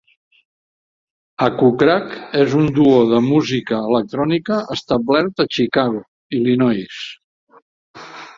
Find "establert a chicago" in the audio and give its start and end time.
4.77-6.03